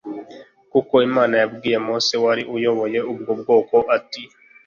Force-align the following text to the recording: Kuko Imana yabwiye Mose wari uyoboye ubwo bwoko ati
Kuko 0.71 0.93
Imana 1.07 1.35
yabwiye 1.41 1.77
Mose 1.85 2.15
wari 2.23 2.43
uyoboye 2.55 2.99
ubwo 3.11 3.31
bwoko 3.39 3.75
ati 3.97 4.23